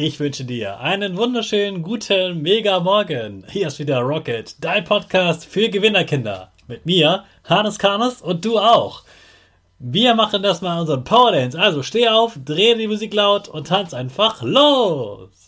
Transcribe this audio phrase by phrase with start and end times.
[0.00, 3.44] Ich wünsche dir einen wunderschönen guten Mega Morgen.
[3.50, 6.52] Hier ist wieder Rocket, dein Podcast für Gewinnerkinder.
[6.68, 9.02] Mit mir, Hannes Karnes und du auch.
[9.80, 11.58] Wir machen das mal unseren Power Dance.
[11.58, 15.47] Also steh auf, dreh die Musik laut und tanz einfach los.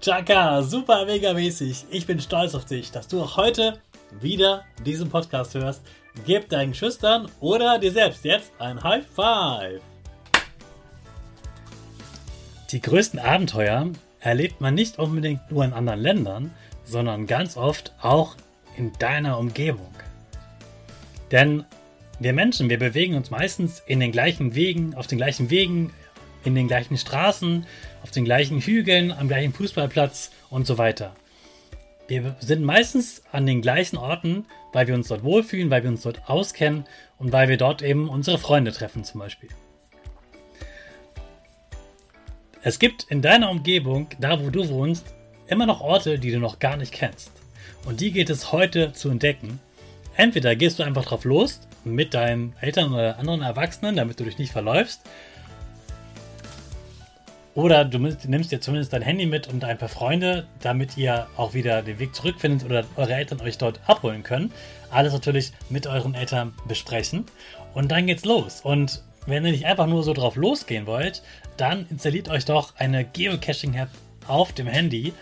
[0.00, 1.86] Chaka, super mega mäßig.
[1.90, 3.78] Ich bin stolz auf dich, dass du auch heute
[4.20, 5.82] wieder diesen Podcast hörst.
[6.26, 9.80] Gib deinen Schüchtern oder dir selbst jetzt ein High Five.
[12.70, 13.90] Die größten Abenteuer
[14.20, 16.50] erlebt man nicht unbedingt nur in anderen Ländern,
[16.84, 18.36] sondern ganz oft auch
[18.76, 19.94] in deiner Umgebung.
[21.30, 21.64] Denn
[22.18, 25.92] wir Menschen, wir bewegen uns meistens in den gleichen Wegen, auf den gleichen Wegen,
[26.44, 27.66] in den gleichen Straßen,
[28.02, 31.14] auf den gleichen Hügeln, am gleichen Fußballplatz und so weiter.
[32.08, 36.02] Wir sind meistens an den gleichen Orten, weil wir uns dort wohlfühlen, weil wir uns
[36.02, 36.84] dort auskennen
[37.18, 39.48] und weil wir dort eben unsere Freunde treffen zum Beispiel.
[42.62, 45.06] Es gibt in deiner Umgebung, da wo du wohnst,
[45.46, 47.32] immer noch Orte, die du noch gar nicht kennst.
[47.84, 49.58] Und die geht es heute zu entdecken.
[50.14, 54.38] Entweder gehst du einfach drauf los mit deinen Eltern oder anderen Erwachsenen, damit du dich
[54.38, 55.00] nicht verläufst,
[57.54, 61.52] oder du nimmst dir zumindest dein Handy mit und ein paar Freunde, damit ihr auch
[61.52, 64.50] wieder den Weg zurückfindet oder eure Eltern euch dort abholen können.
[64.90, 67.26] Alles natürlich mit euren Eltern besprechen.
[67.74, 68.62] Und dann geht's los.
[68.62, 71.22] Und wenn ihr nicht einfach nur so drauf losgehen wollt,
[71.58, 73.90] dann installiert euch doch eine Geocaching-App
[74.26, 75.12] auf dem Handy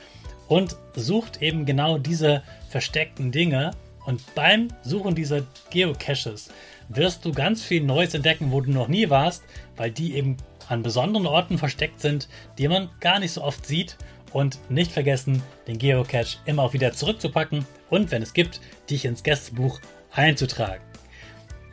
[0.46, 3.72] und sucht eben genau diese versteckten Dinge.
[4.06, 6.50] Und beim Suchen dieser Geocaches
[6.88, 9.42] wirst du ganz viel Neues entdecken, wo du noch nie warst,
[9.76, 10.36] weil die eben
[10.70, 13.96] an besonderen Orten versteckt sind, die man gar nicht so oft sieht.
[14.32, 19.24] Und nicht vergessen, den Geocache immer auch wieder zurückzupacken und, wenn es gibt, dich ins
[19.24, 19.80] Gästebuch
[20.12, 20.82] einzutragen.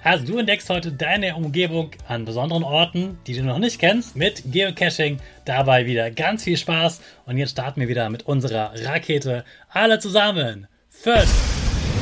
[0.04, 4.42] Also du entdeckst heute deine Umgebung an besonderen Orten, die du noch nicht kennst, mit
[4.52, 5.20] Geocaching.
[5.46, 7.02] Dabei wieder ganz viel Spaß.
[7.26, 9.44] Und jetzt starten wir wieder mit unserer Rakete.
[9.70, 10.68] Alle zusammen.
[10.90, 11.26] 5,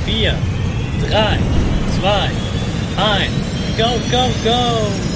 [0.06, 0.36] 4,
[1.10, 1.40] 3,
[2.00, 2.32] 2,
[2.98, 3.32] 1.
[3.78, 5.15] Go, go, go!